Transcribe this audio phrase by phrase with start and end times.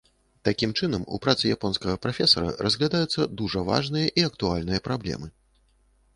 [0.47, 5.27] Такім чынам, у працы японскага прафесара разглядаюцца дужа важныя і актуальныя праблемы.